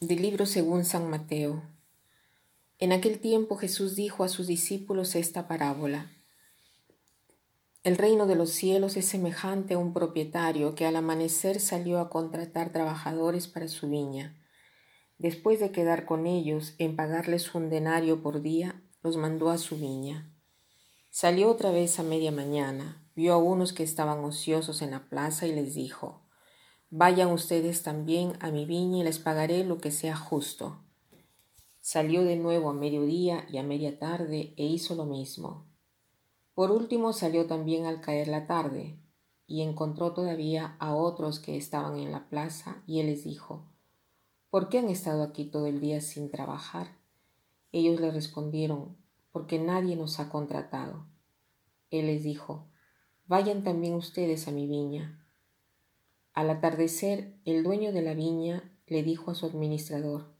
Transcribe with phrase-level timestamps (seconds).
[0.00, 1.60] Del libro según San Mateo.
[2.78, 6.08] En aquel tiempo Jesús dijo a sus discípulos esta parábola.
[7.82, 12.10] El reino de los cielos es semejante a un propietario que al amanecer salió a
[12.10, 14.36] contratar trabajadores para su viña.
[15.18, 19.78] Después de quedar con ellos en pagarles un denario por día, los mandó a su
[19.78, 20.32] viña.
[21.10, 25.48] Salió otra vez a media mañana, vio a unos que estaban ociosos en la plaza
[25.48, 26.22] y les dijo,
[26.90, 30.78] Vayan ustedes también a mi viña y les pagaré lo que sea justo.
[31.82, 35.66] Salió de nuevo a mediodía y a media tarde e hizo lo mismo.
[36.54, 38.98] Por último salió también al caer la tarde
[39.46, 43.66] y encontró todavía a otros que estaban en la plaza y él les dijo,
[44.48, 46.96] ¿por qué han estado aquí todo el día sin trabajar?
[47.70, 48.96] Ellos le respondieron,
[49.30, 51.04] porque nadie nos ha contratado.
[51.90, 52.66] Él les dijo,
[53.26, 55.22] vayan también ustedes a mi viña
[56.38, 60.36] al atardecer, el dueño de la viña le dijo a su administrador,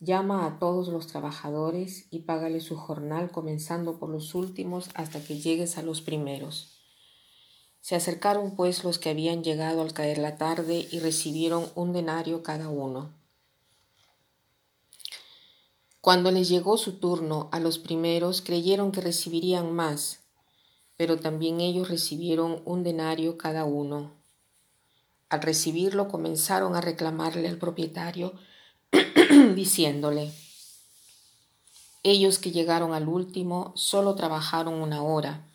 [0.00, 5.40] Llama a todos los trabajadores y págale su jornal comenzando por los últimos hasta que
[5.40, 6.82] llegues a los primeros.
[7.80, 12.42] Se acercaron pues los que habían llegado al caer la tarde y recibieron un denario
[12.42, 13.14] cada uno.
[16.02, 20.28] Cuando les llegó su turno a los primeros creyeron que recibirían más,
[20.98, 24.17] pero también ellos recibieron un denario cada uno.
[25.28, 28.32] Al recibirlo comenzaron a reclamarle al propietario,
[29.54, 30.32] diciéndole,
[32.02, 35.46] ellos que llegaron al último solo trabajaron una hora,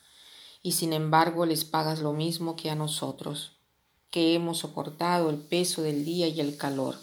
[0.61, 3.57] y sin embargo les pagas lo mismo que a nosotros,
[4.11, 6.95] que hemos soportado el peso del día y el calor.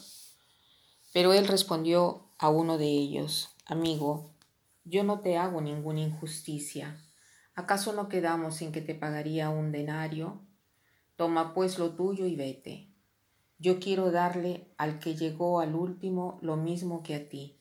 [1.13, 4.31] Pero él respondió a uno de ellos, Amigo,
[4.85, 7.01] yo no te hago ninguna injusticia.
[7.55, 10.41] ¿Acaso no quedamos en que te pagaría un denario?
[11.21, 12.89] Toma pues lo tuyo y vete.
[13.59, 17.59] Yo quiero darle al que llegó al último lo mismo que a ti.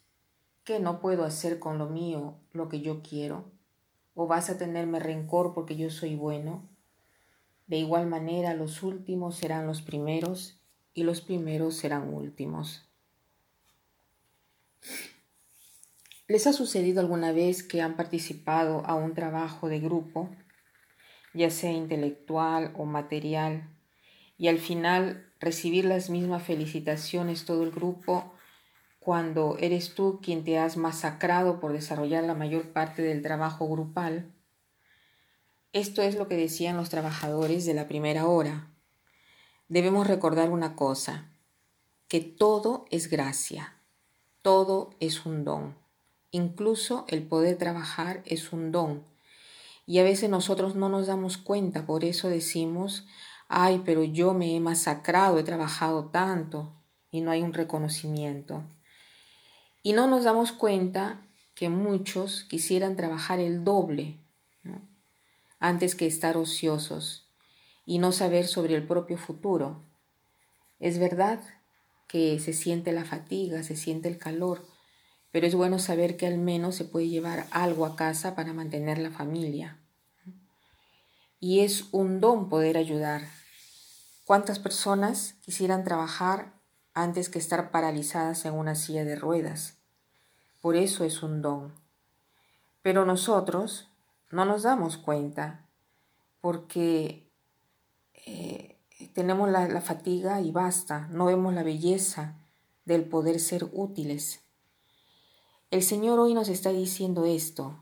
[0.64, 3.52] ¿Qué no puedo hacer con lo mío lo que yo quiero?
[4.14, 6.70] ¿O vas a tenerme rencor porque yo soy bueno?
[7.68, 10.62] De igual manera los últimos serán los primeros
[10.94, 12.88] y los primeros serán últimos.
[16.30, 20.30] ¿Les ha sucedido alguna vez que han participado a un trabajo de grupo
[21.34, 23.70] ya sea intelectual o material,
[24.38, 28.32] y al final recibir las mismas felicitaciones todo el grupo
[29.00, 34.32] cuando eres tú quien te has masacrado por desarrollar la mayor parte del trabajo grupal.
[35.74, 38.68] Esto es lo que decían los trabajadores de la primera hora.
[39.68, 41.30] Debemos recordar una cosa,
[42.08, 43.76] que todo es gracia,
[44.42, 45.76] todo es un don.
[46.32, 49.04] Incluso el poder trabajar es un don
[49.90, 53.08] y a veces nosotros no nos damos cuenta, por eso decimos,
[53.48, 56.76] ay, pero yo me he masacrado, he trabajado tanto
[57.10, 58.62] y no hay un reconocimiento.
[59.82, 64.20] Y no nos damos cuenta que muchos quisieran trabajar el doble
[65.60, 67.28] antes que estar ociosos
[67.84, 69.82] y no saber sobre el propio futuro.
[70.80, 71.42] Es verdad
[72.08, 74.64] que se siente la fatiga, se siente el calor,
[75.32, 78.98] pero es bueno saber que al menos se puede llevar algo a casa para mantener
[78.98, 79.78] la familia.
[81.40, 83.22] Y es un don poder ayudar.
[84.26, 86.54] ¿Cuántas personas quisieran trabajar
[86.94, 89.78] antes que estar paralizadas en una silla de ruedas?
[90.62, 91.74] Por eso es un don.
[92.82, 93.88] Pero nosotros
[94.32, 95.66] no nos damos cuenta
[96.42, 97.30] porque
[98.26, 98.78] eh,
[99.14, 102.36] tenemos la, la fatiga y basta, no vemos la belleza
[102.86, 104.42] del poder ser útiles.
[105.72, 107.78] El Señor hoy nos está diciendo esto.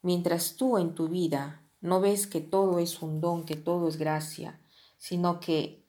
[0.00, 3.96] Mientras tú en tu vida no ves que todo es un don, que todo es
[3.96, 4.60] gracia,
[4.96, 5.82] sino que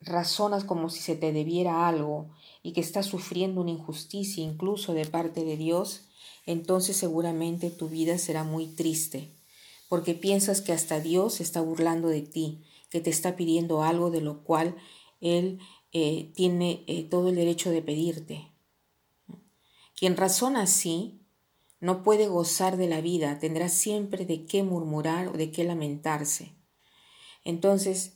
[0.00, 2.30] razonas como si se te debiera algo
[2.62, 6.10] y que estás sufriendo una injusticia incluso de parte de Dios,
[6.46, 9.32] entonces seguramente tu vida será muy triste,
[9.88, 14.20] porque piensas que hasta Dios está burlando de ti, que te está pidiendo algo de
[14.20, 14.76] lo cual
[15.20, 15.58] Él
[15.90, 18.52] eh, tiene eh, todo el derecho de pedirte.
[19.98, 21.26] Quien razona así
[21.80, 26.54] no puede gozar de la vida, tendrá siempre de qué murmurar o de qué lamentarse.
[27.44, 28.12] Entonces,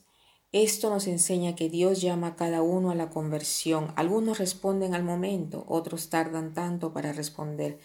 [0.53, 3.91] esto nos enseña que Dios llama a cada uno a la conversión.
[3.97, 7.79] Algunos responden al momento, otros tardan tanto para responder.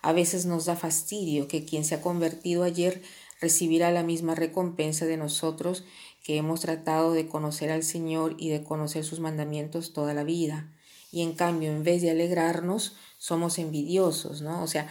[0.00, 3.02] A veces nos da fastidio que quien se ha convertido ayer
[3.38, 5.84] recibirá la misma recompensa de nosotros
[6.24, 10.72] que hemos tratado de conocer al Señor y de conocer sus mandamientos toda la vida.
[11.12, 14.62] Y en cambio, en vez de alegrarnos, somos envidiosos, ¿no?
[14.64, 14.88] O sea,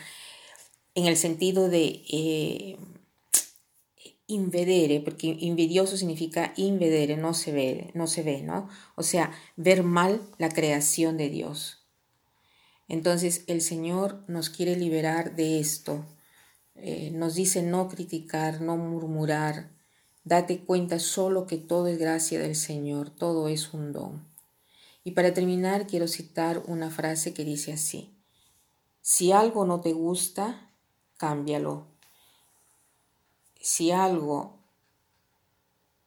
[0.96, 2.78] en el sentido de eh,
[4.28, 8.70] invedere, porque invidioso significa invedere, no se ve, no se ve, ¿no?
[8.96, 11.80] O sea, ver mal la creación de Dios.
[12.88, 16.06] Entonces el Señor nos quiere liberar de esto.
[16.76, 19.72] Eh, nos dice no criticar, no murmurar.
[20.24, 24.31] Date cuenta solo que todo es gracia del Señor, todo es un don.
[25.04, 28.16] Y para terminar quiero citar una frase que dice así.
[29.02, 30.72] Si algo no te gusta,
[31.18, 31.88] cámbialo.
[33.60, 34.60] Si algo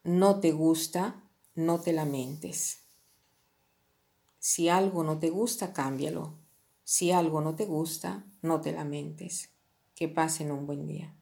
[0.05, 1.23] no te gusta,
[1.55, 2.81] no te lamentes.
[4.39, 6.35] Si algo no te gusta, cámbialo.
[6.85, 9.51] Si algo no te gusta, no te lamentes.
[9.95, 11.15] Que pasen un buen día.